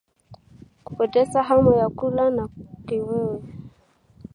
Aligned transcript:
Kupoteza 0.83 1.43
hamu 1.43 1.73
ya 1.73 1.89
kula 1.89 2.29
na 2.29 2.49
kiwewe 2.87 3.41